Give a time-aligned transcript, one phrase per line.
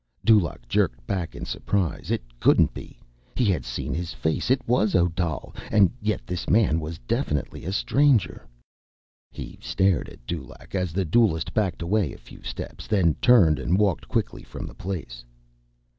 [0.25, 2.09] Dulaq jerked back in surprise.
[2.09, 2.97] It couldn't be.
[3.35, 4.49] He had seen his face.
[4.49, 8.47] It was Odal—and yet this man was definitely a stranger.
[9.29, 13.77] He stared at Dulaq as the duelist backed away a few steps, then turned and
[13.77, 15.23] walked quickly from the place.